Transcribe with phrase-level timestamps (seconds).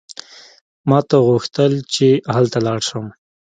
[0.89, 3.05] ما ته غوښتل چې هلته لاړ شم.